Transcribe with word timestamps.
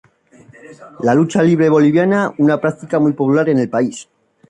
La 1.09 1.13
lucha 1.13 1.43
libre 1.49 1.69
boliviana 1.69 2.33
una 2.39 2.59
práctica 2.59 2.97
muy 2.97 3.13
popular 3.13 3.49
en 3.49 3.59
el 3.59 3.69
país. 3.69 4.07